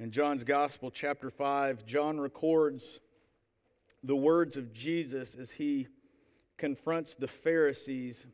[0.00, 3.00] In John's Gospel, chapter 5, John records
[4.02, 5.88] the words of Jesus as he
[6.56, 8.26] confronts the Pharisees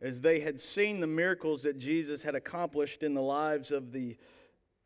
[0.00, 4.16] as they had seen the miracles that Jesus had accomplished in the lives of the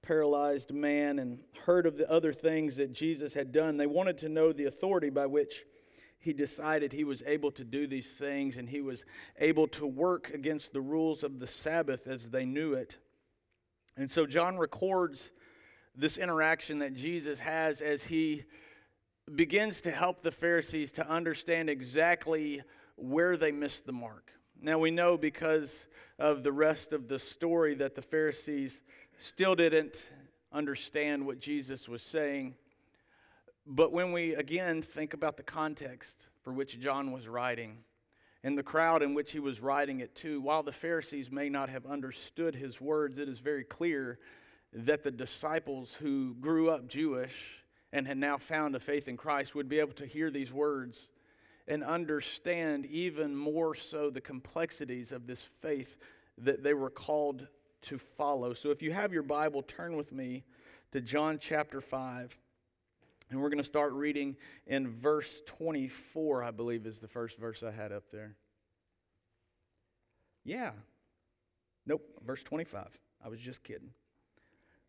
[0.03, 3.77] paralyzed man and heard of the other things that Jesus had done.
[3.77, 5.63] They wanted to know the authority by which
[6.19, 9.05] he decided he was able to do these things and he was
[9.39, 12.97] able to work against the rules of the Sabbath as they knew it.
[13.97, 15.31] And so John records
[15.99, 18.45] this interaction that Jesus has as he
[19.35, 22.63] begins to help the Pharisees to understand exactly
[22.95, 24.33] where they missed the mark.
[24.61, 25.87] Now, we know because
[26.19, 28.83] of the rest of the story that the Pharisees
[29.19, 30.07] still didn't
[30.53, 32.55] understand what Jesus was saying.
[33.67, 37.79] But when we again think about the context for which John was writing
[38.45, 41.69] and the crowd in which he was writing it to, while the Pharisees may not
[41.69, 44.19] have understood his words, it is very clear
[44.73, 47.35] that the disciples who grew up Jewish
[47.93, 51.11] and had now found a faith in Christ would be able to hear these words
[51.67, 55.99] and understand even more so the complexities of this faith
[56.39, 57.47] that they were called
[57.83, 58.55] to follow.
[58.55, 60.45] So if you have your Bible, turn with me
[60.93, 62.37] to John chapter 5.
[63.31, 67.63] And we're going to start reading in verse 24, I believe is the first verse
[67.63, 68.35] I had up there.
[70.45, 70.71] Yeah.
[71.87, 72.87] Nope, verse 25.
[73.23, 73.91] I was just kidding.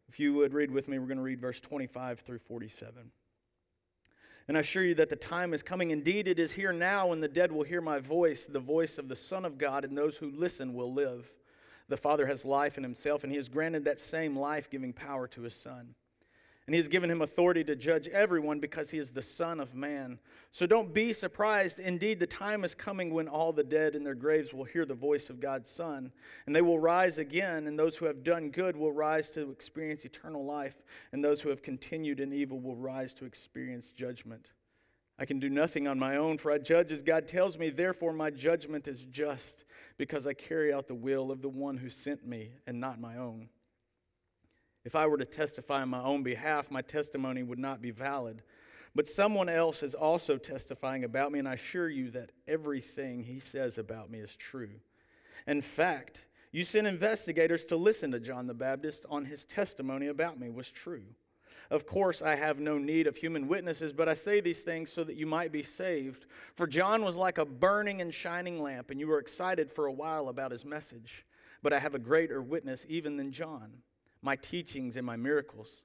[0.10, 3.12] If you would read with me, we're going to read verse 25 through 47.
[4.48, 5.92] And I assure you that the time is coming.
[5.92, 9.08] Indeed, it is here now when the dead will hear my voice, the voice of
[9.08, 11.32] the Son of God, and those who listen will live.
[11.90, 15.28] The Father has life in himself, and he has granted that same life giving power
[15.28, 15.94] to his Son.
[16.70, 19.74] And he has given him authority to judge everyone because he is the Son of
[19.74, 20.20] Man.
[20.52, 21.80] So don't be surprised.
[21.80, 24.94] Indeed, the time is coming when all the dead in their graves will hear the
[24.94, 26.12] voice of God's Son,
[26.46, 30.06] and they will rise again, and those who have done good will rise to experience
[30.06, 30.76] eternal life,
[31.12, 34.52] and those who have continued in evil will rise to experience judgment.
[35.18, 37.72] I can do nothing on my own, for I judge as God tells me.
[37.72, 39.66] Therefore, my judgment is just,
[39.98, 43.18] because I carry out the will of the one who sent me and not my
[43.18, 43.50] own.
[44.86, 48.42] If I were to testify on my own behalf, my testimony would not be valid.
[48.96, 53.40] But someone else is also testifying about me, and I assure you that everything he
[53.40, 54.72] says about me is true.
[55.48, 60.40] In fact, you sent investigators to listen to John the Baptist on his testimony about
[60.40, 61.04] me was true.
[61.70, 65.04] Of course, I have no need of human witnesses, but I say these things so
[65.04, 66.26] that you might be saved.
[66.56, 69.92] For John was like a burning and shining lamp, and you were excited for a
[69.92, 71.26] while about his message.
[71.62, 73.84] But I have a greater witness even than John
[74.22, 75.84] my teachings and my miracles.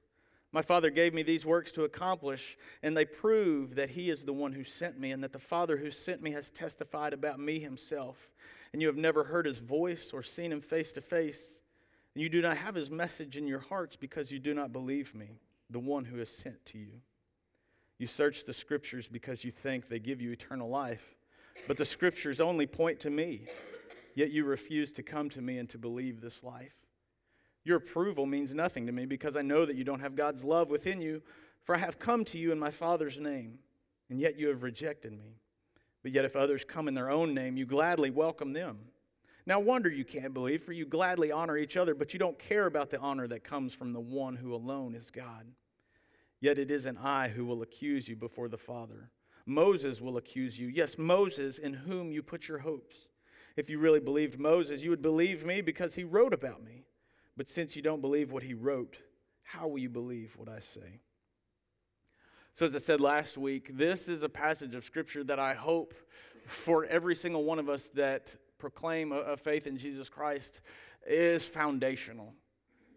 [0.51, 4.33] My Father gave me these works to accomplish, and they prove that He is the
[4.33, 7.59] one who sent me, and that the Father who sent me has testified about me
[7.59, 8.31] Himself.
[8.71, 11.61] And you have never heard His voice or seen Him face to face.
[12.13, 15.13] And you do not have His message in your hearts because you do not believe
[15.13, 17.01] me, the one who is sent to you.
[17.97, 21.15] You search the Scriptures because you think they give you eternal life,
[21.67, 23.47] but the Scriptures only point to me,
[24.15, 26.75] yet you refuse to come to me and to believe this life.
[27.65, 30.69] Your approval means nothing to me because I know that you don't have God's love
[30.69, 31.21] within you,
[31.63, 33.57] for I have come to you in my Father's name,
[34.09, 35.39] and yet you have rejected me.
[36.03, 38.77] But yet, if others come in their own name, you gladly welcome them.
[39.47, 42.67] Now, wonder you can't believe, for you gladly honor each other, but you don't care
[42.67, 45.47] about the honor that comes from the one who alone is God.
[46.41, 49.09] Yet it isn't I who will accuse you before the Father.
[49.47, 50.67] Moses will accuse you.
[50.67, 53.09] Yes, Moses, in whom you put your hopes.
[53.55, 56.85] If you really believed Moses, you would believe me because he wrote about me.
[57.37, 58.97] But since you don't believe what he wrote,
[59.43, 60.99] how will you believe what I say?
[62.53, 65.93] So, as I said last week, this is a passage of Scripture that I hope
[66.47, 70.61] for every single one of us that proclaim a, faith in Jesus Christ
[71.05, 72.33] is foundational.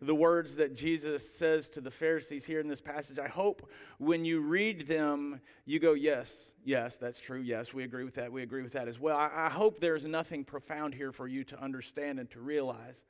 [0.00, 3.68] The words that Jesus says to the Pharisees here in this passage, I hope
[3.98, 7.40] when you read them, you go, Yes, yes, that's true.
[7.40, 8.30] Yes, we agree with that.
[8.30, 9.16] We agree with that as well.
[9.16, 13.04] I, I hope there's nothing profound here for you to understand and to realize.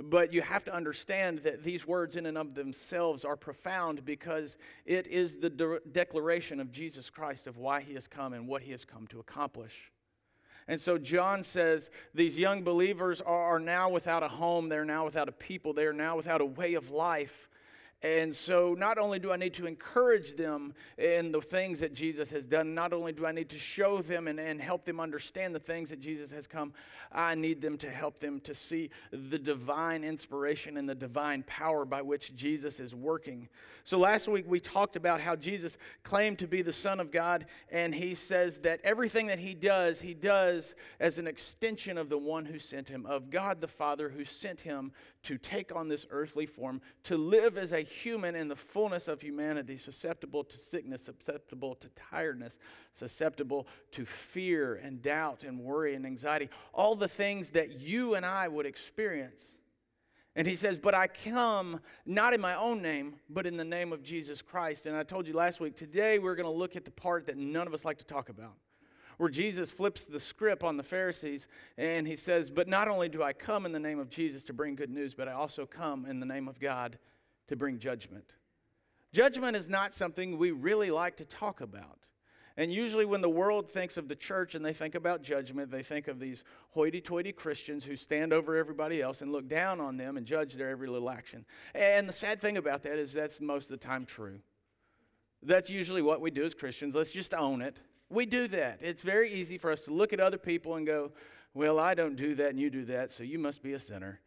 [0.00, 4.56] But you have to understand that these words, in and of themselves, are profound because
[4.86, 8.62] it is the de- declaration of Jesus Christ of why he has come and what
[8.62, 9.90] he has come to accomplish.
[10.68, 15.28] And so John says these young believers are now without a home, they're now without
[15.28, 17.47] a people, they are now without a way of life.
[18.02, 22.30] And so, not only do I need to encourage them in the things that Jesus
[22.30, 25.52] has done, not only do I need to show them and, and help them understand
[25.52, 26.72] the things that Jesus has come,
[27.10, 31.84] I need them to help them to see the divine inspiration and the divine power
[31.84, 33.48] by which Jesus is working.
[33.82, 37.46] So, last week we talked about how Jesus claimed to be the Son of God,
[37.72, 42.18] and he says that everything that he does, he does as an extension of the
[42.18, 44.92] one who sent him, of God the Father who sent him
[45.28, 49.20] to take on this earthly form, to live as a human in the fullness of
[49.20, 52.56] humanity, susceptible to sickness, susceptible to tiredness,
[52.94, 58.24] susceptible to fear and doubt and worry and anxiety, all the things that you and
[58.24, 59.58] I would experience.
[60.34, 63.92] And he says, But I come not in my own name, but in the name
[63.92, 64.86] of Jesus Christ.
[64.86, 67.36] And I told you last week, today we're going to look at the part that
[67.36, 68.54] none of us like to talk about
[69.18, 73.22] where Jesus flips the script on the Pharisees and he says, But not only do
[73.22, 76.06] I come in the name of Jesus to bring good news, but I also come
[76.06, 76.98] in the name of God
[77.48, 78.32] to bring judgment.
[79.12, 81.98] Judgment is not something we really like to talk about.
[82.56, 85.84] And usually, when the world thinks of the church and they think about judgment, they
[85.84, 89.96] think of these hoity toity Christians who stand over everybody else and look down on
[89.96, 91.44] them and judge their every little action.
[91.72, 94.40] And the sad thing about that is that's most of the time true.
[95.40, 96.96] That's usually what we do as Christians.
[96.96, 97.78] Let's just own it.
[98.10, 98.78] We do that.
[98.80, 101.12] It's very easy for us to look at other people and go,
[101.54, 104.20] well, I don't do that and you do that, so you must be a sinner.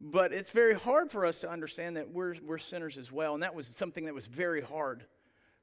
[0.00, 3.34] But it's very hard for us to understand that we're, we're sinners as well.
[3.34, 5.04] And that was something that was very hard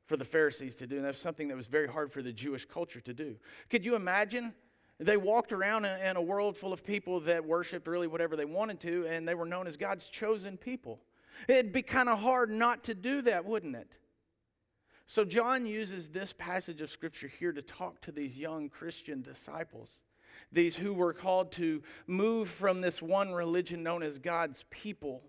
[0.06, 0.98] for the Pharisees to do.
[0.98, 3.38] And that was something that was very hard for the Jewish culture to do.
[3.70, 4.54] Could you imagine?
[5.00, 8.80] They walked around in a world full of people that worshiped really whatever they wanted
[8.82, 11.02] to, and they were known as God's chosen people.
[11.50, 13.98] It'd be kind of hard not to do that, wouldn't it?
[15.08, 20.02] So, John uses this passage of Scripture here to talk to these young Christian disciples,
[20.52, 25.24] these who were called to move from this one religion known as God's people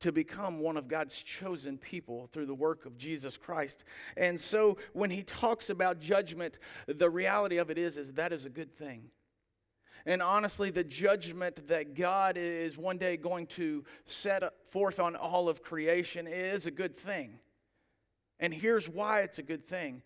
[0.00, 3.84] to become one of God's chosen people through the work of Jesus Christ.
[4.16, 8.44] And so, when he talks about judgment, the reality of it is, is that is
[8.44, 9.10] a good thing.
[10.06, 15.48] And honestly, the judgment that God is one day going to set forth on all
[15.48, 17.38] of creation is a good thing.
[18.42, 20.02] And here's why it's a good thing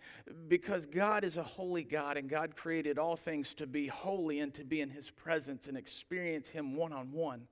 [0.47, 4.53] because God is a holy God, and God created all things to be holy and
[4.55, 7.49] to be in His presence and experience Him one on one.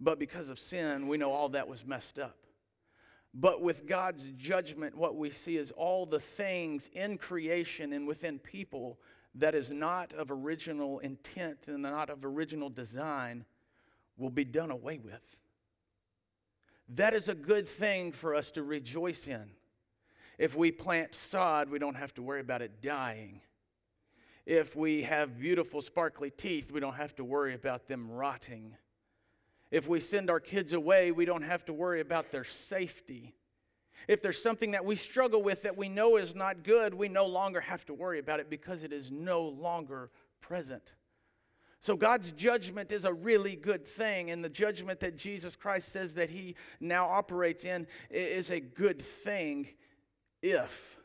[0.00, 2.36] But because of sin, we know all that was messed up.
[3.32, 8.40] But with God's judgment, what we see is all the things in creation and within
[8.40, 8.98] people
[9.36, 13.44] that is not of original intent and not of original design
[14.18, 15.40] will be done away with.
[16.88, 19.48] That is a good thing for us to rejoice in.
[20.40, 23.42] If we plant sod, we don't have to worry about it dying.
[24.46, 28.74] If we have beautiful, sparkly teeth, we don't have to worry about them rotting.
[29.70, 33.34] If we send our kids away, we don't have to worry about their safety.
[34.08, 37.26] If there's something that we struggle with that we know is not good, we no
[37.26, 40.10] longer have to worry about it because it is no longer
[40.40, 40.94] present.
[41.82, 46.14] So, God's judgment is a really good thing, and the judgment that Jesus Christ says
[46.14, 49.68] that He now operates in is a good thing
[50.42, 50.98] if,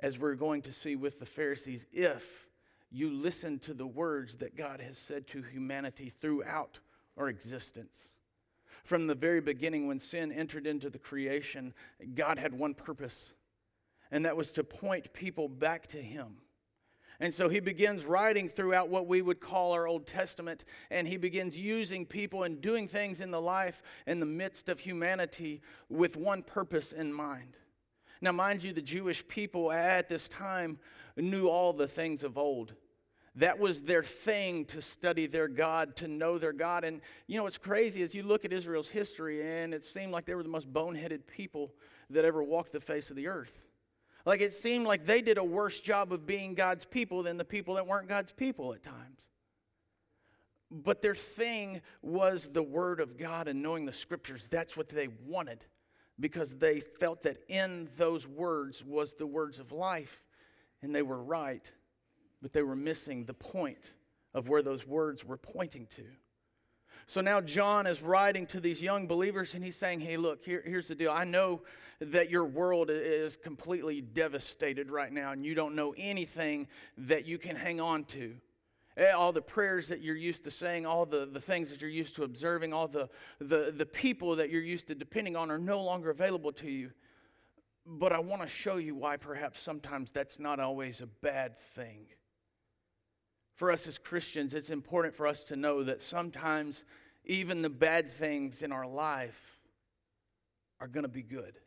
[0.00, 2.48] as we're going to see with the Pharisees, if
[2.90, 6.78] you listen to the words that God has said to humanity throughout
[7.16, 8.08] our existence.
[8.84, 11.74] From the very beginning, when sin entered into the creation,
[12.14, 13.32] God had one purpose,
[14.10, 16.36] and that was to point people back to Him.
[17.20, 21.16] And so he begins writing throughout what we would call our Old Testament, and he
[21.16, 26.16] begins using people and doing things in the life in the midst of humanity with
[26.16, 27.56] one purpose in mind.
[28.20, 30.78] Now, mind you, the Jewish people at this time
[31.16, 32.74] knew all the things of old.
[33.34, 36.82] That was their thing to study their God, to know their God.
[36.82, 40.24] And you know what's crazy is you look at Israel's history, and it seemed like
[40.24, 41.72] they were the most boneheaded people
[42.10, 43.60] that ever walked the face of the earth.
[44.28, 47.46] Like it seemed like they did a worse job of being God's people than the
[47.46, 49.26] people that weren't God's people at times.
[50.70, 54.46] But their thing was the Word of God and knowing the Scriptures.
[54.46, 55.64] That's what they wanted
[56.20, 60.22] because they felt that in those words was the words of life,
[60.82, 61.72] and they were right,
[62.42, 63.94] but they were missing the point
[64.34, 66.04] of where those words were pointing to.
[67.08, 70.62] So now John is writing to these young believers and he's saying, Hey, look, here,
[70.64, 71.10] here's the deal.
[71.10, 71.62] I know
[72.00, 77.38] that your world is completely devastated right now and you don't know anything that you
[77.38, 78.34] can hang on to.
[78.98, 81.88] Eh, all the prayers that you're used to saying, all the, the things that you're
[81.88, 85.58] used to observing, all the, the, the people that you're used to depending on are
[85.58, 86.90] no longer available to you.
[87.86, 92.08] But I want to show you why perhaps sometimes that's not always a bad thing.
[93.58, 96.84] For us as Christians, it's important for us to know that sometimes
[97.24, 99.58] even the bad things in our life
[100.78, 101.58] are going to be good.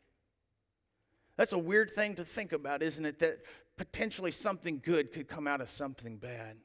[1.35, 3.19] That's a weird thing to think about, isn't it?
[3.19, 3.39] That
[3.75, 6.55] potentially something good could come out of something bad.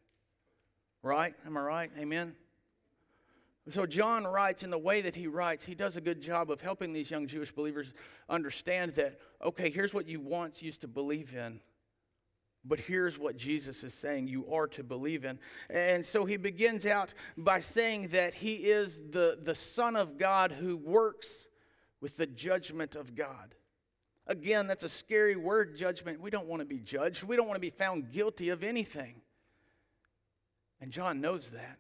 [1.03, 1.35] Right?
[1.45, 1.91] Am I right?
[1.99, 2.37] Amen?
[3.71, 6.61] So, John writes in the way that he writes, he does a good job of
[6.61, 7.93] helping these young Jewish believers
[8.29, 11.59] understand that, okay, here's what you once used to believe in,
[12.67, 15.39] but here's what Jesus is saying you are to believe in.
[15.71, 20.53] And so he begins out by saying that he is the, the Son of God
[20.53, 21.47] who works
[22.01, 23.55] with the judgment of God.
[24.27, 26.21] Again, that's a scary word, judgment.
[26.21, 27.23] We don't want to be judged.
[27.23, 29.21] We don't want to be found guilty of anything.
[30.81, 31.79] And John knows that.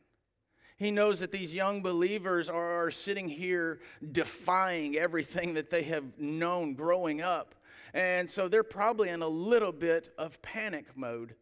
[0.76, 3.80] He knows that these young believers are sitting here
[4.12, 7.54] defying everything that they have known growing up.
[7.94, 11.34] And so they're probably in a little bit of panic mode.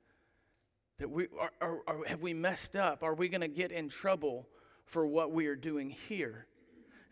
[0.99, 3.03] That we are, are, are have we messed up?
[3.03, 4.49] Are we going to get in trouble
[4.87, 6.47] for what we are doing here?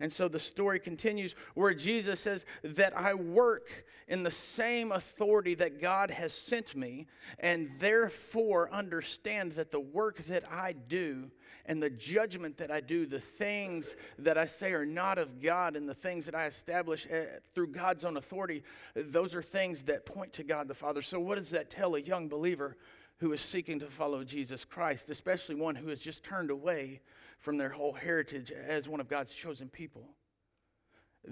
[0.03, 3.71] And so the story continues where Jesus says that I work
[4.09, 7.07] in the same authority that God has sent me,
[7.39, 11.31] and therefore understand that the work that I do
[11.67, 15.77] and the judgment that I do, the things that I say are not of God,
[15.77, 18.65] and the things that I establish eh, through God's own authority,
[18.97, 21.01] those are things that point to God the Father.
[21.01, 22.77] So, what does that tell a young believer?
[23.23, 27.01] Who is seeking to follow Jesus Christ, especially one who has just turned away
[27.39, 30.09] from their whole heritage as one of God's chosen people.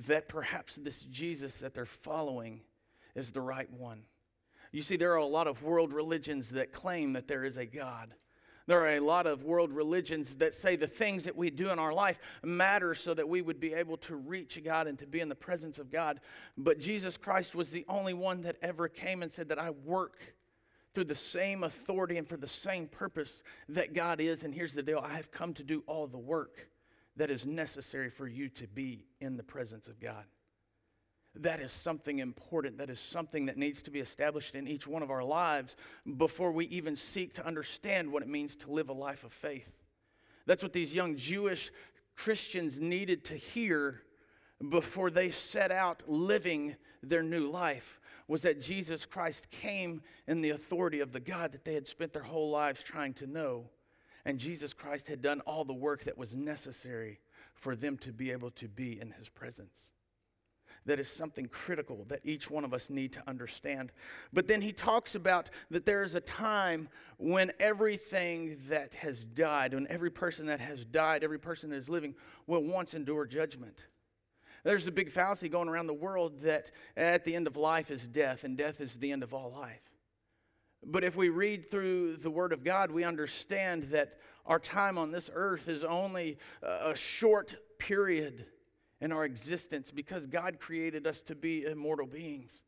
[0.07, 2.61] That perhaps this Jesus that they're following
[3.17, 4.03] is the right one.
[4.71, 7.67] You see, there are a lot of world religions that claim that there is a
[7.67, 8.15] God.
[8.69, 11.81] There are a lot of world religions that say the things that we do in
[11.81, 15.19] our life matter so that we would be able to reach God and to be
[15.19, 16.21] in the presence of God.
[16.57, 20.21] But Jesus Christ was the only one that ever came and said that I work
[20.95, 24.45] through the same authority and for the same purpose that God is.
[24.45, 26.69] And here's the deal I have come to do all the work
[27.17, 30.25] that is necessary for you to be in the presence of God.
[31.37, 32.79] That is something important.
[32.79, 35.77] That is something that needs to be established in each one of our lives
[36.17, 39.71] before we even seek to understand what it means to live a life of faith.
[40.47, 41.71] That's what these young Jewish
[42.17, 44.03] Christians needed to hear
[44.69, 48.00] before they set out living their new life
[48.31, 52.13] was that Jesus Christ came in the authority of the God that they had spent
[52.13, 53.69] their whole lives trying to know.
[54.25, 57.19] And Jesus Christ had done all the work that was necessary
[57.55, 59.91] for them to be able to be in his presence.
[60.87, 63.91] That is something critical that each one of us need to understand.
[64.33, 69.75] But then he talks about that there is a time when everything that has died,
[69.75, 72.15] when every person that has died, every person that is living,
[72.47, 73.87] will once endure judgment.
[74.65, 78.07] There's a big fallacy going around the world that at the end of life is
[78.07, 79.81] death, and death is the end of all life.
[80.85, 85.11] But if we read through the Word of God, we understand that our time on
[85.11, 88.47] this earth is only a short period
[89.01, 92.63] in our existence because God created us to be immortal beings.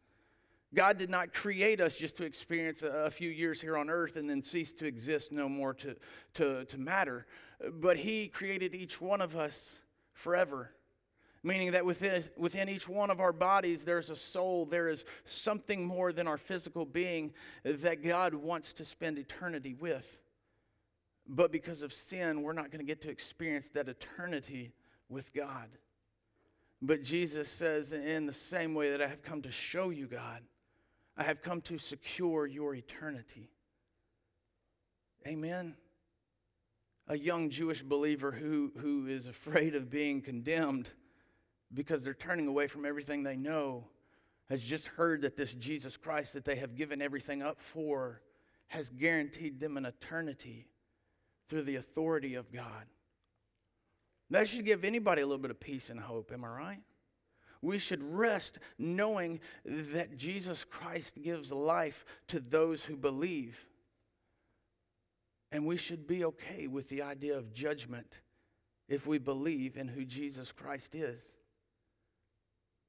[0.75, 4.29] God did not create us just to experience a, few years here on earth and
[4.29, 5.95] then cease to exist no more to,
[6.35, 7.27] to, to matter.
[7.75, 9.79] But He created each one of us
[10.15, 10.71] forever
[11.43, 15.85] meaning that within, within each one of our bodies there's a soul, there is something
[15.85, 17.33] more than our physical being
[17.65, 20.19] that God wants to spend eternity with.
[21.27, 24.73] But because of sin, we're not going to get to experience that eternity
[25.09, 25.69] with God.
[26.81, 30.43] But Jesus says, in the same way that I have come to show you God,
[31.17, 33.51] I have come to secure your eternity.
[35.27, 35.77] Amen.
[37.07, 40.91] A young Jewish believer who, who is afraid of being condemned
[41.75, 43.85] because they're turning away from everything they know,
[44.49, 48.21] has just heard that this Jesus Christ that they have given everything up for
[48.69, 50.67] has guaranteed them an eternity
[51.49, 52.87] through the authority of God.
[54.31, 56.81] That should give anybody a little bit of peace and hope, am I right?
[57.61, 63.59] We should rest knowing that Jesus Christ gives life to those who believe.
[65.53, 68.21] And we should be okay with the idea of judgment
[68.89, 71.37] if we believe in who Jesus Christ is.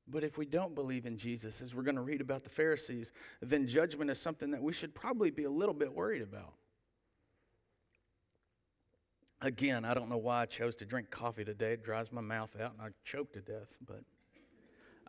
[0.07, 3.13] But if we don't believe in Jesus, as we're going to read about the Pharisees,
[3.41, 6.53] then judgment is something that we should probably be a little bit worried about.
[9.41, 11.73] Again, I don't know why I chose to drink coffee today.
[11.73, 14.01] It dries my mouth out and I choke to death, but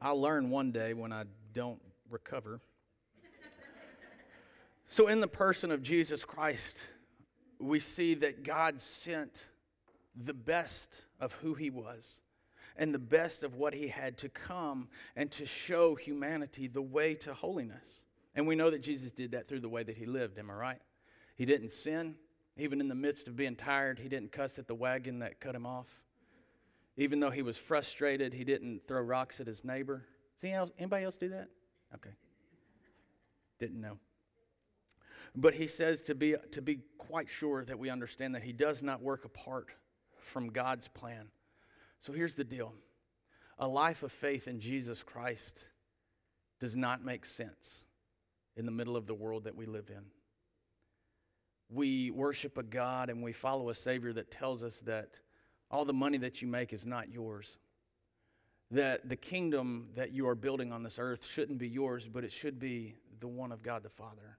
[0.01, 2.61] I'll learn one day when I don't recover.
[4.87, 6.87] so, in the person of Jesus Christ,
[7.61, 9.47] we see that God sent
[10.17, 12.21] the best of who he was
[12.77, 17.15] and the best of what he had to come and to show humanity the way
[17.15, 18.03] to holiness.
[18.35, 20.55] And we know that Jesus did that through the way that he lived, am I
[20.55, 20.83] right?
[21.37, 22.17] He didn't sin.
[22.57, 25.55] Even in the midst of being tired, he didn't cuss at the wagon that cut
[25.55, 25.89] him off.
[26.97, 30.05] Even though he was frustrated, he didn't throw rocks at his neighbor.
[30.41, 31.49] Does anybody else do that?
[31.95, 32.11] Okay.
[33.59, 33.99] Didn't know.
[35.35, 38.83] But he says to be, to be quite sure that we understand that he does
[38.83, 39.71] not work apart
[40.21, 41.27] from God's plan.
[41.99, 42.73] So here's the deal
[43.59, 45.63] a life of faith in Jesus Christ
[46.61, 47.85] does not make sense
[48.57, 50.05] in the middle of the world that we live in.
[51.71, 55.19] We worship a God and we follow a Savior that tells us that
[55.71, 57.59] all the money that you make is not yours,
[58.71, 62.33] that the kingdom that you are building on this earth shouldn't be yours, but it
[62.33, 64.39] should be the one of God the Father.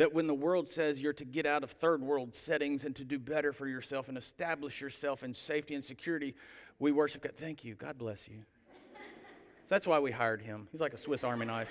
[0.00, 3.04] That when the world says you're to get out of third world settings and to
[3.04, 6.34] do better for yourself and establish yourself in safety and security,
[6.78, 7.36] we worship God.
[7.36, 7.74] Thank you.
[7.74, 8.38] God bless you.
[8.94, 9.00] so
[9.68, 10.68] that's why we hired him.
[10.72, 11.70] He's like a Swiss Army knife.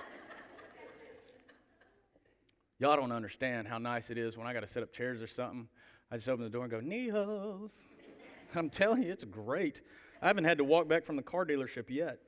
[2.77, 5.27] Y'all don't understand how nice it is when I got to set up chairs or
[5.27, 5.67] something.
[6.11, 7.71] I just open the door and go, Neos.
[8.53, 9.81] I'm telling you, it's great.
[10.21, 12.19] I haven't had to walk back from the car dealership yet.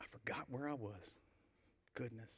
[0.00, 1.18] I forgot where I was.
[1.94, 2.32] Goodness.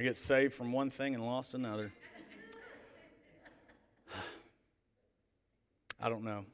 [0.00, 1.92] I get saved from one thing and lost another.
[6.00, 6.46] I don't know.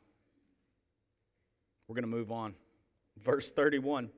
[1.86, 2.56] We're going to move on.
[3.22, 4.10] Verse 31.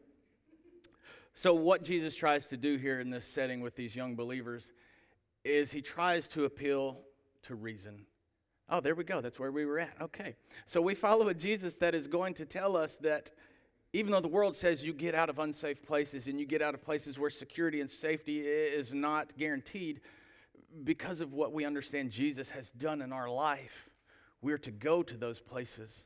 [1.34, 4.72] So, what Jesus tries to do here in this setting with these young believers
[5.44, 7.02] is he tries to appeal
[7.42, 8.06] to reason.
[8.70, 9.20] Oh, there we go.
[9.20, 9.92] That's where we were at.
[10.00, 10.36] Okay.
[10.64, 13.30] So, we follow a Jesus that is going to tell us that
[13.92, 16.74] even though the world says you get out of unsafe places and you get out
[16.74, 20.00] of places where security and safety is not guaranteed,
[20.84, 23.88] because of what we understand Jesus has done in our life,
[24.42, 26.04] we're to go to those places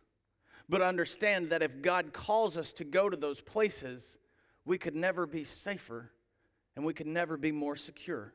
[0.69, 4.17] but understand that if God calls us to go to those places,
[4.65, 6.11] we could never be safer
[6.77, 8.33] and we could never be more secure.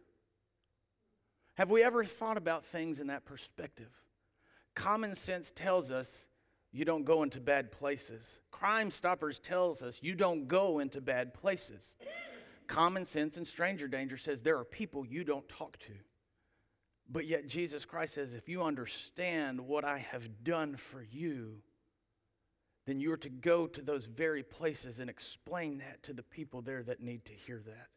[1.56, 3.90] Have we ever thought about things in that perspective?
[4.76, 6.28] Common sense tells us
[6.72, 8.40] you don't go into bad places.
[8.52, 11.96] Crime Stoppers tells us you don't go into bad places.
[12.68, 15.94] Common sense and stranger danger says there are people you don't talk to.
[17.10, 21.62] But yet Jesus Christ says if you understand what I have done for you,
[22.86, 26.84] then you're to go to those very places and explain that to the people there
[26.84, 27.88] that need to hear that.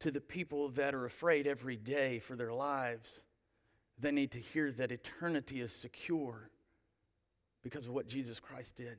[0.00, 3.22] To the people that are afraid every day for their lives,
[3.98, 6.50] they need to hear that eternity is secure
[7.66, 8.96] because of what Jesus Christ did.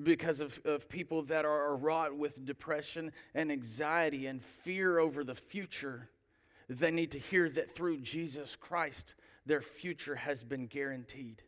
[0.00, 5.34] Because of, of people that are wrought with depression and anxiety and fear over the
[5.34, 6.08] future,
[6.68, 11.42] they need to hear that through Jesus Christ, their future has been guaranteed.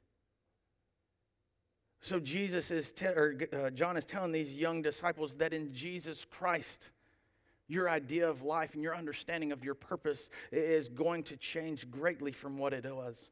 [2.00, 6.24] So Jesus is, te- or uh, John is telling these young disciples that in Jesus
[6.24, 6.90] Christ,
[7.68, 12.32] your idea of life and your understanding of your purpose is going to change greatly
[12.32, 13.30] from what it was.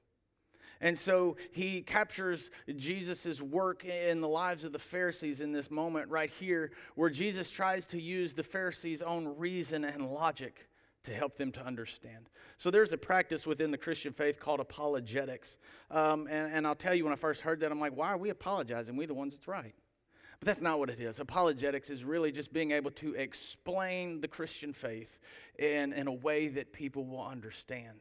[0.80, 6.10] And so he captures Jesus' work in the lives of the Pharisees in this moment
[6.10, 10.68] right here, where Jesus tries to use the Pharisees' own reason and logic
[11.04, 12.28] to help them to understand.
[12.58, 15.56] So there's a practice within the Christian faith called apologetics.
[15.90, 18.18] Um, and, and I'll tell you, when I first heard that, I'm like, why are
[18.18, 18.96] we apologizing?
[18.96, 19.74] We're the ones that's right.
[20.40, 21.20] But that's not what it is.
[21.20, 25.18] Apologetics is really just being able to explain the Christian faith
[25.58, 28.00] in, in a way that people will understand.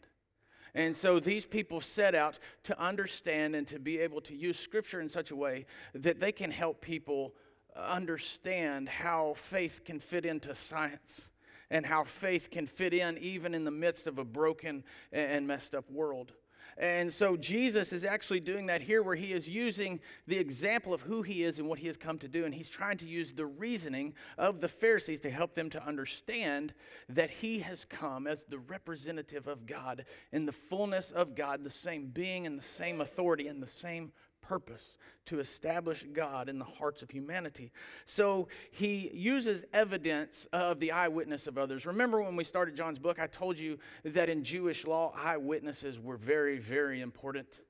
[0.75, 4.99] And so these people set out to understand and to be able to use Scripture
[4.99, 7.33] in such a way that they can help people
[7.75, 11.29] understand how faith can fit into science
[11.69, 14.83] and how faith can fit in even in the midst of a broken
[15.13, 16.33] and messed up world.
[16.77, 21.01] And so Jesus is actually doing that here where he is using the example of
[21.01, 22.45] who he is and what he has come to do.
[22.45, 26.73] And he's trying to use the reasoning of the Pharisees to help them to understand
[27.09, 31.69] that he has come as the representative of God in the fullness of God, the
[31.69, 34.11] same being and the same authority and the same
[34.47, 37.71] purpose to establish God in the hearts of humanity.
[38.05, 41.85] So he uses evidence of the eyewitness of others.
[41.85, 46.17] Remember when we started John's book, I told you that in Jewish law, eyewitnesses were
[46.17, 47.61] very, very important.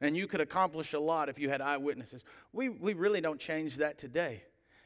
[0.00, 2.24] And you could accomplish a lot if you had eyewitnesses.
[2.52, 4.42] We, we really don't change that today.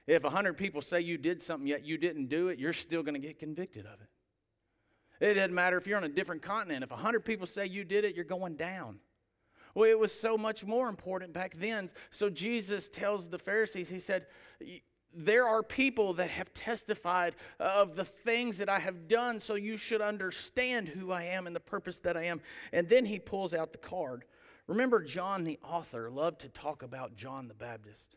[0.07, 3.15] If 100 people say you did something yet you didn't do it, you're still going
[3.15, 4.09] to get convicted of it.
[5.25, 6.83] It doesn't matter if you're on a different continent.
[6.83, 8.99] If 100 people say you did it, you're going down.
[9.75, 11.91] Well, it was so much more important back then.
[12.11, 14.27] So Jesus tells the Pharisees, He said,
[15.17, 19.77] there are people that have testified of the things that I have done, so you
[19.77, 22.41] should understand who I am and the purpose that I am.
[22.73, 24.25] And then he pulls out the card.
[24.67, 28.17] Remember, John, the author, loved to talk about John the Baptist.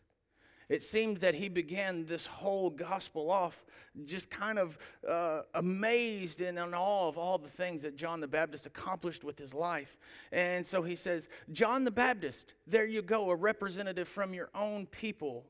[0.70, 3.66] It seemed that he began this whole gospel off
[4.06, 4.78] just kind of
[5.08, 9.38] uh, amazed and in awe of all the things that John the Baptist accomplished with
[9.40, 9.98] his life.
[10.34, 14.88] And so he says, John the Baptist, there you go, a representative from your own
[14.88, 15.46] people.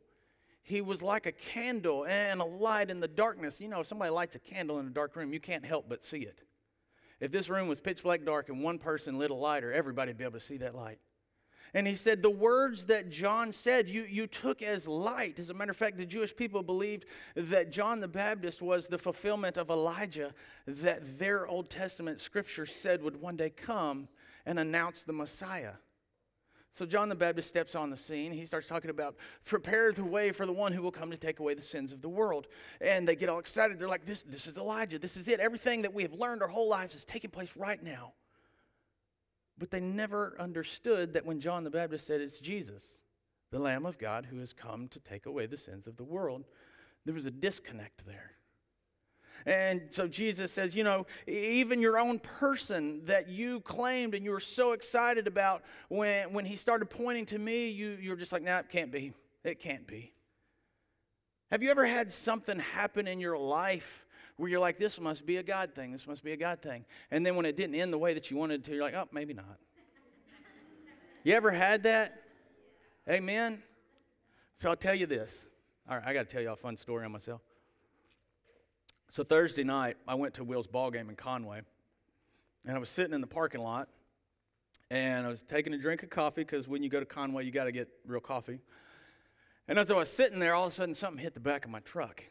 [0.62, 3.60] He was like a candle and a light in the darkness.
[3.60, 6.04] You know, if somebody lights a candle in a dark room, you can't help but
[6.04, 6.42] see it.
[7.20, 10.24] If this room was pitch black dark and one person lit a lighter, everybody'd be
[10.24, 11.00] able to see that light.
[11.74, 15.40] And he said, The words that John said, you, you took as light.
[15.40, 18.98] As a matter of fact, the Jewish people believed that John the Baptist was the
[18.98, 20.34] fulfillment of Elijah,
[20.66, 24.08] that their Old Testament scripture said would one day come
[24.46, 25.74] and announce the Messiah.
[26.78, 28.32] So John the Baptist steps on the scene.
[28.32, 31.40] He starts talking about prepare the way for the one who will come to take
[31.40, 32.46] away the sins of the world.
[32.82, 33.80] And they get all excited.
[33.80, 35.00] They're like, this, this is Elijah.
[35.00, 35.40] This is it.
[35.40, 38.14] Everything that we have learned our whole lives is taking place right now.
[39.58, 43.00] But they never understood that when John the Baptist said it's Jesus,
[43.52, 46.46] the Lamb of God who has come to take away the sins of the world,
[47.06, 48.32] there was a disconnect there.
[49.46, 54.32] And so Jesus says, you know, even your own person that you claimed and you
[54.32, 58.32] were so excited about, when, when he started pointing to me, you, you were just
[58.32, 59.14] like, nah, it can't be.
[59.44, 60.12] It can't be.
[61.52, 64.06] Have you ever had something happen in your life
[64.38, 66.86] where you're like, this must be a God thing, this must be a God thing.
[67.12, 69.08] And then when it didn't end the way that you wanted to, you're like, oh,
[69.12, 69.58] maybe not.
[71.24, 72.22] you ever had that?
[73.10, 73.62] Amen?
[74.58, 75.46] So I'll tell you this.
[75.90, 77.42] All right, I got to tell you a fun story on myself.
[79.10, 81.62] So Thursday night, I went to Will's ball game in Conway,
[82.66, 83.88] and I was sitting in the parking lot,
[84.92, 87.52] and I was taking a drink of coffee because when you go to Conway, you
[87.52, 88.60] got to get real coffee.
[89.68, 91.72] And as I was sitting there, all of a sudden something hit the back of
[91.72, 92.24] my truck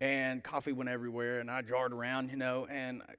[0.00, 2.66] and coffee went everywhere, and I jarred around, you know.
[2.70, 3.14] And I,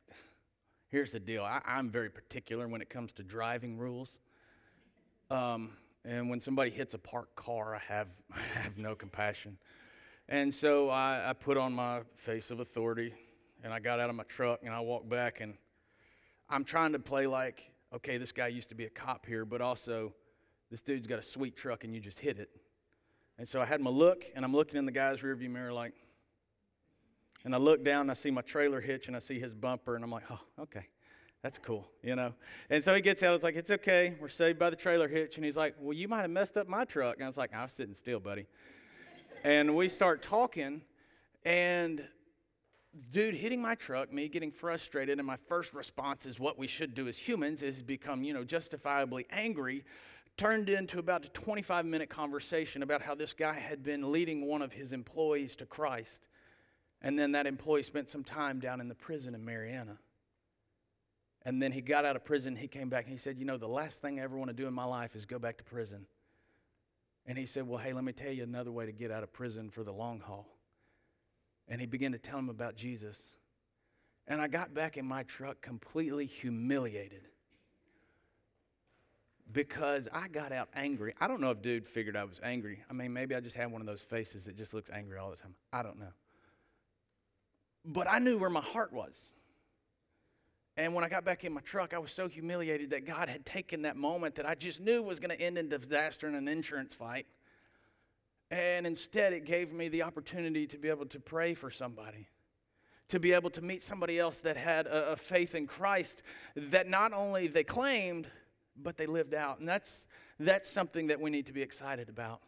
[0.90, 4.20] here's the deal I, am very particular when it comes to driving rules.
[5.30, 5.72] Um,
[6.04, 9.58] and when somebody hits a parked car, I have, I have no compassion.
[10.28, 13.14] And so I, I put on my face of authority,
[13.64, 15.54] and I got out of my truck, and I walked back, and
[16.50, 19.62] I'm trying to play like, okay, this guy used to be a cop here, but
[19.62, 20.14] also
[20.72, 22.50] this dude's got a sweet truck, and you just hit it.
[23.38, 25.94] And so I had my look, and I'm looking in the guy's rearview mirror like,
[27.44, 29.96] and I look down and I see my trailer hitch and I see his bumper
[29.96, 30.88] and I'm like, oh, okay,
[31.42, 32.34] that's cool, you know.
[32.70, 33.34] And so he gets out.
[33.34, 34.16] It's like, it's okay.
[34.20, 35.38] We're saved by the trailer hitch.
[35.38, 37.16] And he's like, well, you might have messed up my truck.
[37.16, 38.46] And I was like, I was sitting still, buddy.
[39.44, 40.82] and we start talking,
[41.44, 42.04] and
[43.12, 46.94] dude hitting my truck, me getting frustrated, and my first response is what we should
[46.94, 49.84] do as humans is become, you know, justifiably angry.
[50.38, 54.62] Turned into about a 25 minute conversation about how this guy had been leading one
[54.62, 56.28] of his employees to Christ
[57.02, 59.98] and then that employee spent some time down in the prison in Marianna.
[61.44, 62.56] And then he got out of prison.
[62.56, 64.56] He came back and he said, You know, the last thing I ever want to
[64.56, 66.06] do in my life is go back to prison.
[67.26, 69.34] And he said, Well, hey, let me tell you another way to get out of
[69.34, 70.48] prison for the long haul.
[71.68, 73.20] And he began to tell him about Jesus.
[74.28, 77.28] And I got back in my truck completely humiliated
[79.52, 81.16] because I got out angry.
[81.20, 82.84] I don't know if dude figured I was angry.
[82.90, 85.32] I mean, maybe I just had one of those faces that just looks angry all
[85.32, 85.56] the time.
[85.74, 86.14] I don't know.
[87.84, 89.34] But I knew where my heart was.
[90.78, 93.46] And when I got back in my truck, I was so humiliated that God had
[93.46, 96.48] taken that moment that I just knew was going to end in disaster and an
[96.48, 97.28] insurance fight.
[98.50, 102.28] And instead, it gave me the opportunity to be able to pray for somebody,
[103.10, 106.24] to be able to meet somebody else that had a, a faith in Christ
[106.56, 108.28] that not only they claimed,
[108.82, 109.60] but they lived out.
[109.60, 110.08] And that's,
[110.40, 112.42] that's something that we need to be excited about.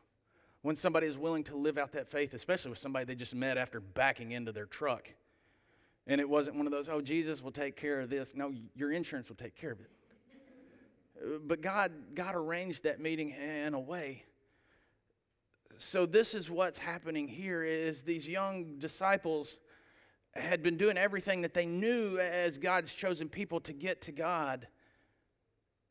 [0.62, 3.58] When somebody is willing to live out that faith, especially with somebody they just met
[3.58, 5.14] after backing into their truck
[6.08, 8.34] and it wasn't one of those, oh, Jesus will take care of this.
[8.36, 9.90] No, your insurance will take care of it.
[11.18, 14.24] Uh, but God, God arranged that meeting in a way.
[15.78, 19.60] So this is what's happening here is these young disciples
[20.36, 24.68] had been doing everything that they knew as God's chosen people to get to God.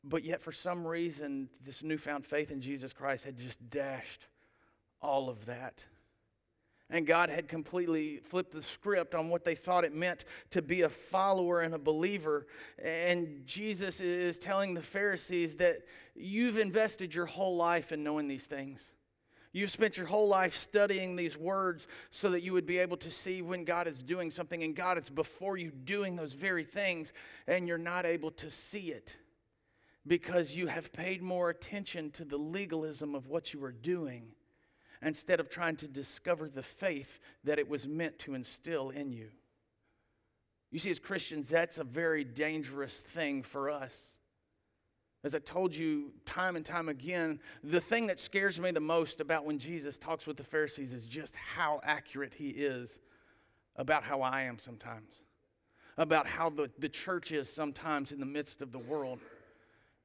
[0.03, 4.27] But yet, for some reason, this newfound faith in Jesus Christ had just dashed
[5.01, 5.85] all of that
[6.93, 10.83] and God had completely flipped the script on what they thought it meant to be
[10.83, 12.45] a follower and a believer.
[12.77, 15.79] And Jesus is telling the Pharisees that
[16.15, 18.93] you've invested your whole life in knowing these things.
[19.53, 23.09] You've spent your whole life studying these words so that you would be able to
[23.09, 27.11] see when God is doing something, and God is before you doing those very things,
[27.47, 29.17] and you're not able to see it
[30.05, 34.35] because you have paid more attention to the legalism of what you are doing
[35.03, 39.29] instead of trying to discover the faith that it was meant to instill in you.
[40.71, 44.17] You see, as Christians, that's a very dangerous thing for us.
[45.23, 49.21] As I told you time and time again, the thing that scares me the most
[49.21, 52.99] about when Jesus talks with the Pharisees is just how accurate he is
[53.75, 55.23] about how I am sometimes,
[55.97, 59.19] about how the, the church is sometimes in the midst of the world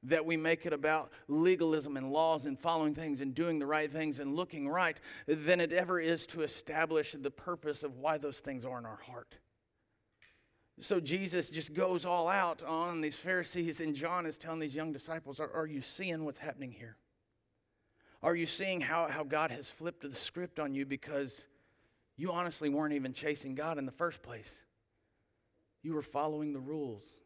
[0.03, 3.91] that we make it about legalism and laws and following things and doing the right
[3.91, 8.39] things and looking right than it ever is to establish the purpose of why those
[8.39, 9.37] things are in our heart.
[10.79, 14.93] So Jesus just goes all out on these Pharisees, and John is telling these young
[14.93, 16.95] disciples, Are, are you seeing what's happening here?
[18.23, 21.45] Are you seeing how, how God has flipped the script on you because
[22.15, 24.53] you honestly weren't even chasing God in the first place?
[25.83, 27.19] You were following the rules.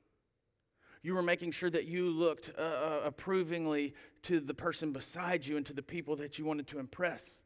[1.03, 5.57] You were making sure that you looked uh, uh, approvingly to the person beside you
[5.57, 7.41] and to the people that you wanted to impress.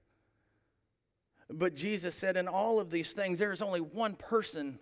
[1.50, 4.80] But Jesus said, in all of these things, there is only one person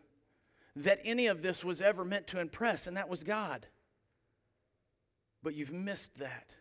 [0.75, 3.65] that any of this was ever meant to impress, and that was God.
[5.41, 6.51] But you've missed that.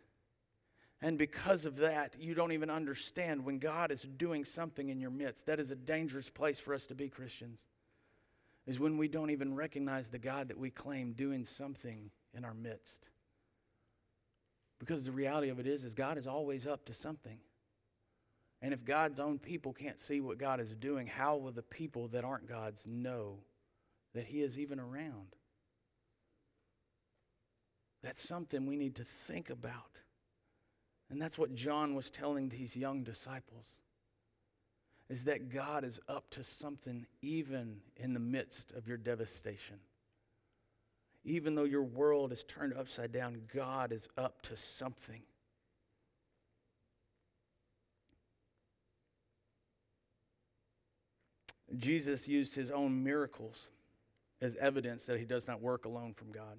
[1.00, 5.10] And because of that, you don't even understand when God is doing something in your
[5.10, 5.46] midst.
[5.46, 7.64] That is a dangerous place for us to be Christians,
[8.66, 12.54] is when we don't even recognize the God that we claim doing something in our
[12.54, 13.08] midst.
[14.80, 17.38] Because the reality of it is, is God is always up to something.
[18.62, 22.08] And if God's own people can't see what God is doing, how will the people
[22.08, 23.38] that aren't God's know
[24.14, 25.36] that He is even around?
[28.02, 29.98] That's something we need to think about.
[31.10, 33.66] And that's what John was telling these young disciples
[35.08, 39.76] is that God is up to something even in the midst of your devastation.
[41.24, 45.22] Even though your world is turned upside down, God is up to something.
[51.76, 53.68] Jesus used his own miracles
[54.40, 56.58] as evidence that he does not work alone from God.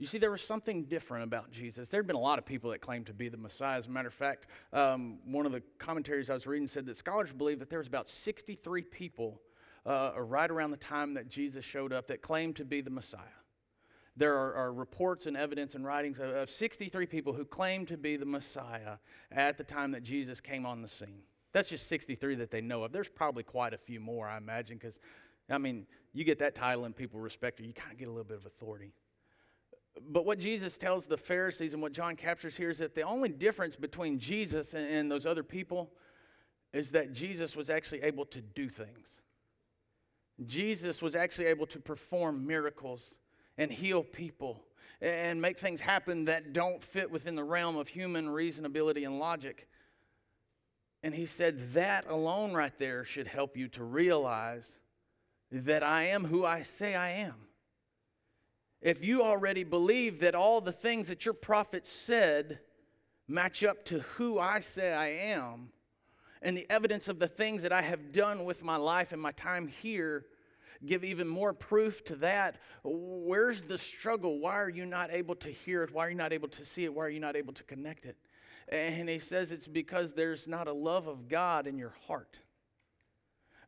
[0.00, 1.90] You see, there was something different about Jesus.
[1.90, 3.76] There had been a lot of people that claimed to be the Messiah.
[3.76, 6.96] As a matter of fact, um, one of the commentaries I was reading said that
[6.96, 9.42] scholars believe that there was about 63 people
[9.84, 13.20] uh, right around the time that Jesus showed up that claimed to be the Messiah.
[14.16, 17.98] There are, are reports and evidence and writings of, of 63 people who claimed to
[17.98, 18.96] be the Messiah
[19.30, 21.24] at the time that Jesus came on the scene.
[21.52, 22.92] That's just 63 that they know of.
[22.92, 24.98] There's probably quite a few more, I imagine, because,
[25.50, 28.10] I mean, you get that title and people respect you, you kind of get a
[28.10, 28.94] little bit of authority.
[30.08, 33.28] But what Jesus tells the Pharisees and what John captures here is that the only
[33.28, 35.90] difference between Jesus and, and those other people
[36.72, 39.20] is that Jesus was actually able to do things.
[40.46, 43.18] Jesus was actually able to perform miracles
[43.58, 44.64] and heal people
[45.00, 49.68] and make things happen that don't fit within the realm of human reasonability and logic.
[51.02, 54.78] And he said that alone right there should help you to realize
[55.50, 57.34] that I am who I say I am.
[58.82, 62.60] If you already believe that all the things that your prophet said
[63.28, 65.70] match up to who I say I am,
[66.42, 69.32] and the evidence of the things that I have done with my life and my
[69.32, 70.24] time here
[70.86, 74.38] give even more proof to that, where's the struggle?
[74.38, 75.92] Why are you not able to hear it?
[75.92, 76.94] Why are you not able to see it?
[76.94, 78.16] Why are you not able to connect it?
[78.68, 82.38] And he says it's because there's not a love of God in your heart.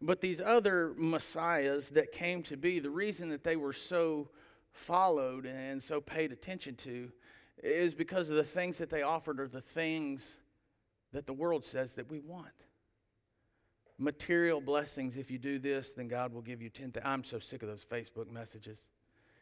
[0.00, 4.30] But these other messiahs that came to be, the reason that they were so
[4.72, 7.10] followed and so paid attention to
[7.62, 10.36] is because of the things that they offered are the things
[11.12, 12.46] that the world says that we want.
[13.98, 16.94] Material blessings, if you do this, then God will give you 10.
[17.04, 18.86] I'm so sick of those Facebook messages.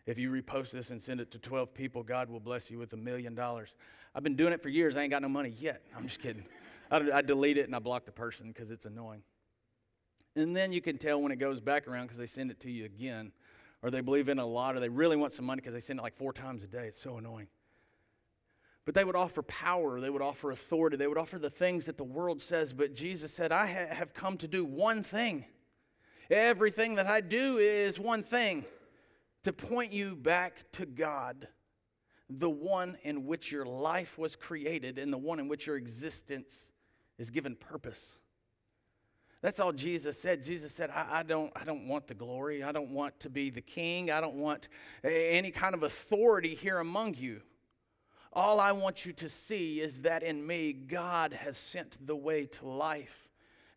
[0.07, 2.93] If you repost this and send it to 12 people, God will bless you with
[2.93, 3.75] a million dollars.
[4.15, 4.97] I've been doing it for years.
[4.97, 5.83] I ain't got no money yet.
[5.97, 6.45] I'm just kidding.
[6.91, 9.23] I, I delete it and I block the person because it's annoying.
[10.37, 12.71] And then you can tell when it goes back around because they send it to
[12.71, 13.33] you again,
[13.83, 15.99] or they believe in a lot, or they really want some money because they send
[15.99, 16.87] it like four times a day.
[16.87, 17.49] It's so annoying.
[18.85, 21.97] But they would offer power, they would offer authority, they would offer the things that
[21.97, 22.73] the world says.
[22.73, 25.45] But Jesus said, I ha- have come to do one thing.
[26.31, 28.65] Everything that I do is one thing
[29.45, 31.49] to point you back to God
[32.31, 36.71] the one in which your life was created and the one in which your existence
[37.19, 38.19] is given purpose.
[39.43, 40.43] That's all Jesus said.
[40.43, 42.63] Jesus said, I, I, don't, I don't want the glory.
[42.63, 44.11] I don't want to be the king.
[44.11, 44.69] I don't want
[45.03, 47.41] any kind of authority here among you.
[48.33, 52.47] All I want you to see is that in me, God has sent the way
[52.47, 53.29] to life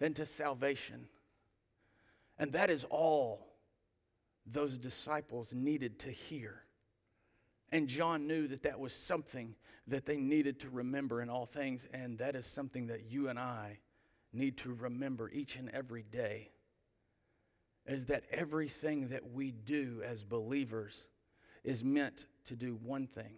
[0.02, 1.08] and to salvation.
[2.38, 3.48] And that is all
[4.46, 6.64] those disciples needed to hear.
[7.72, 9.56] And John knew that that was something
[9.88, 13.40] that they needed to remember in all things, and that is something that you and
[13.40, 13.80] I
[14.34, 16.50] need to remember each and every day.
[17.86, 21.08] Is that everything that we do as believers
[21.64, 23.36] is meant to do one thing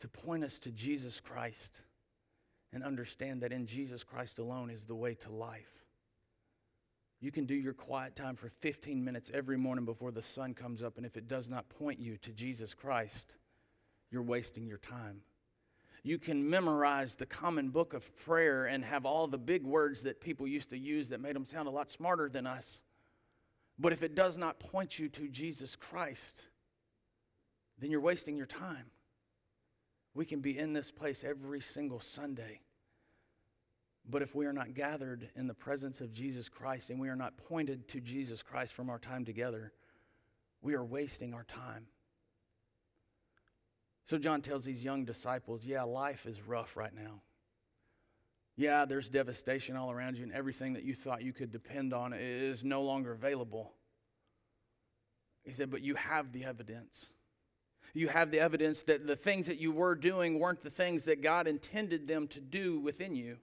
[0.00, 1.80] to point us to Jesus Christ
[2.72, 5.84] and understand that in Jesus Christ alone is the way to life.
[7.20, 10.82] You can do your quiet time for 15 minutes every morning before the sun comes
[10.82, 13.36] up, and if it does not point you to Jesus Christ,
[14.10, 15.20] you're wasting your time.
[16.04, 20.20] You can memorize the common book of prayer and have all the big words that
[20.20, 22.82] people used to use that made them sound a lot smarter than us.
[23.78, 26.42] But if it does not point you to Jesus Christ,
[27.78, 28.86] then you're wasting your time.
[30.14, 32.60] We can be in this place every single Sunday.
[34.08, 37.16] But if we are not gathered in the presence of Jesus Christ and we are
[37.16, 39.72] not pointed to Jesus Christ from our time together,
[40.60, 41.86] we are wasting our time.
[44.06, 47.22] So John tells these young disciples, yeah, life is rough right now.
[48.56, 52.12] Yeah, there's devastation all around you, and everything that you thought you could depend on
[52.12, 53.72] is no longer available.
[55.44, 57.10] He said, but you have the evidence.
[57.94, 61.22] You have the evidence that the things that you were doing weren't the things that
[61.22, 63.38] God intended them to do within you.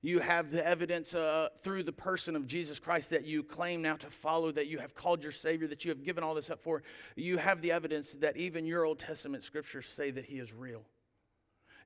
[0.00, 3.96] You have the evidence uh, through the person of Jesus Christ that you claim now
[3.96, 6.60] to follow, that you have called your Savior, that you have given all this up
[6.60, 6.84] for.
[7.16, 10.84] You have the evidence that even your Old Testament scriptures say that He is real.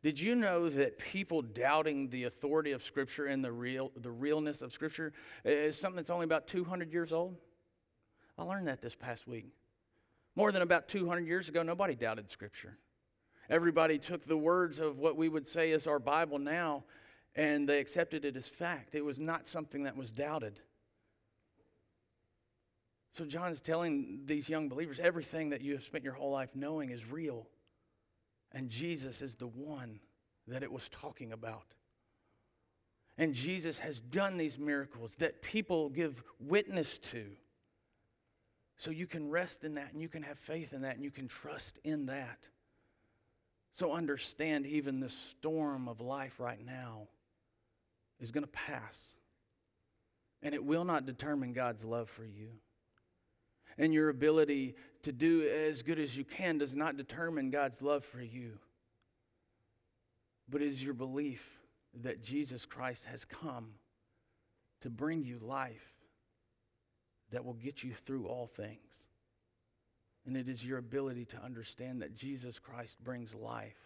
[0.02, 4.60] Did you know that people doubting the authority of Scripture and the, real, the realness
[4.60, 5.12] of Scripture
[5.44, 7.36] is something that's only about 200 years old?
[8.36, 9.46] I learned that this past week.
[10.34, 12.76] More than about 200 years ago, nobody doubted Scripture.
[13.48, 16.84] Everybody took the words of what we would say is our Bible now
[17.34, 18.94] and they accepted it as fact.
[18.94, 20.60] It was not something that was doubted.
[23.12, 26.50] So John is telling these young believers everything that you have spent your whole life
[26.54, 27.46] knowing is real.
[28.52, 30.00] And Jesus is the one
[30.48, 31.74] that it was talking about.
[33.18, 37.26] And Jesus has done these miracles that people give witness to.
[38.76, 41.10] So you can rest in that and you can have faith in that and you
[41.10, 42.38] can trust in that.
[43.72, 47.08] So understand even the storm of life right now
[48.22, 49.16] is going to pass.
[50.42, 52.48] And it will not determine God's love for you.
[53.76, 58.04] And your ability to do as good as you can does not determine God's love
[58.04, 58.52] for you.
[60.48, 61.46] But it is your belief
[62.02, 63.70] that Jesus Christ has come
[64.82, 65.92] to bring you life
[67.30, 68.78] that will get you through all things.
[70.26, 73.78] And it is your ability to understand that Jesus Christ brings life,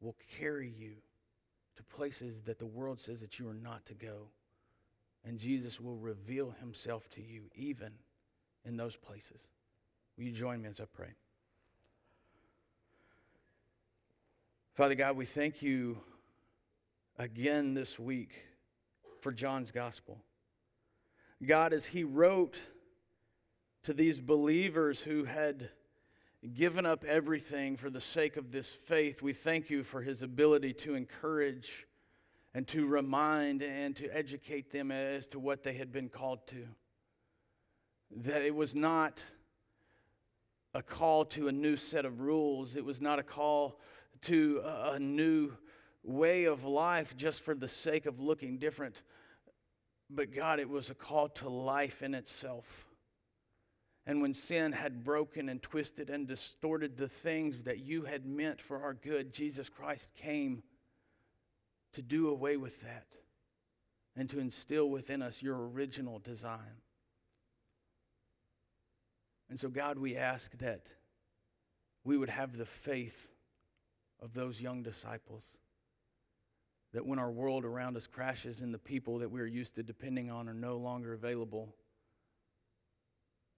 [0.00, 0.92] will carry you
[1.76, 4.28] to places that the world says that you are not to go.
[5.24, 7.92] And Jesus will reveal himself to you even
[8.64, 9.40] in those places.
[10.16, 11.14] Will you join me as I pray?
[14.74, 15.98] Father God, we thank you
[17.18, 18.42] again this week
[19.20, 20.18] for John's gospel.
[21.44, 22.58] God, as he wrote
[23.84, 25.68] to these believers who had
[26.54, 30.72] given up everything for the sake of this faith, we thank you for his ability
[30.72, 31.86] to encourage
[32.54, 36.66] and to remind and to educate them as to what they had been called to.
[38.16, 39.24] That it was not
[40.74, 43.80] a call to a new set of rules, it was not a call
[44.22, 45.52] to a new
[46.02, 49.02] way of life just for the sake of looking different.
[50.10, 52.66] But God, it was a call to life in itself.
[54.06, 58.60] And when sin had broken and twisted and distorted the things that you had meant
[58.60, 60.62] for our good, Jesus Christ came
[61.92, 63.06] to do away with that
[64.16, 66.80] and to instill within us your original design.
[69.48, 70.86] And so, God, we ask that
[72.04, 73.28] we would have the faith
[74.20, 75.58] of those young disciples.
[76.92, 80.30] That when our world around us crashes and the people that we're used to depending
[80.30, 81.74] on are no longer available,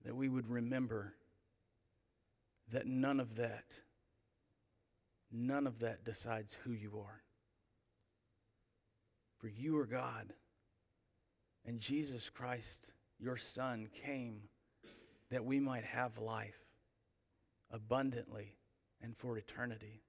[0.05, 1.15] that we would remember
[2.73, 3.65] that none of that,
[5.33, 7.23] none of that decides who you are.
[9.39, 10.33] For you are God,
[11.67, 14.41] and Jesus Christ, your Son, came
[15.31, 16.59] that we might have life
[17.71, 18.57] abundantly
[19.03, 20.03] and for eternity.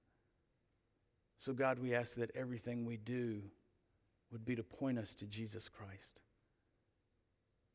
[1.40, 3.42] So, God, we ask that everything we do
[4.32, 6.20] would be to point us to Jesus Christ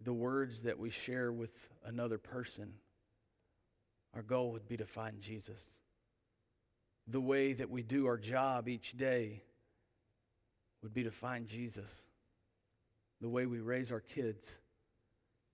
[0.02, 1.50] the words that we share with
[1.84, 2.72] another person,
[4.14, 5.62] our goal would be to find Jesus.
[7.08, 9.42] The way that we do our job each day
[10.82, 11.90] would be to find Jesus.
[13.20, 14.48] The way we raise our kids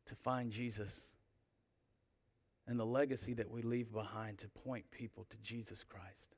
[0.07, 1.01] to find Jesus.
[2.69, 6.37] And the legacy that we leave behind to point people to Jesus Christ.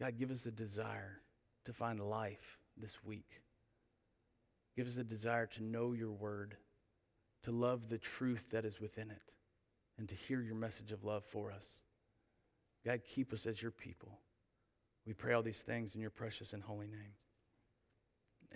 [0.00, 1.20] God, give us a desire
[1.64, 3.40] to find life this week.
[4.76, 6.56] Give us a desire to know your word,
[7.44, 9.32] to love the truth that is within it,
[9.98, 11.80] and to hear your message of love for us.
[12.84, 14.18] God, keep us as your people.
[15.06, 17.14] We pray all these things in your precious and holy name.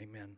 [0.01, 0.37] Amen.